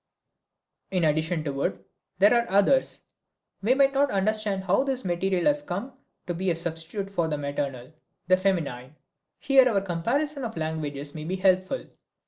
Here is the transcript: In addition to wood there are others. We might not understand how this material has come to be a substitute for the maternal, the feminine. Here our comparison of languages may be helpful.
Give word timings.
In 0.89 1.03
addition 1.03 1.43
to 1.43 1.53
wood 1.53 1.85
there 2.17 2.33
are 2.33 2.49
others. 2.49 3.01
We 3.61 3.75
might 3.75 3.93
not 3.93 4.09
understand 4.09 4.63
how 4.63 4.83
this 4.83 5.05
material 5.05 5.45
has 5.45 5.61
come 5.61 5.93
to 6.25 6.33
be 6.33 6.49
a 6.49 6.55
substitute 6.55 7.11
for 7.11 7.27
the 7.27 7.37
maternal, 7.37 7.93
the 8.27 8.37
feminine. 8.37 8.95
Here 9.37 9.69
our 9.69 9.81
comparison 9.81 10.43
of 10.43 10.57
languages 10.57 11.13
may 11.13 11.25
be 11.25 11.35
helpful. 11.35 11.85